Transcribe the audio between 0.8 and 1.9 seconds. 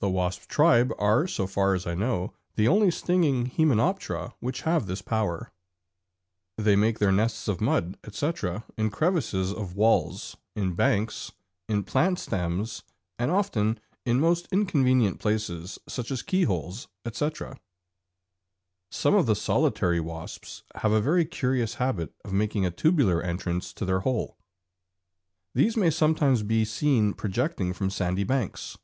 are, so far as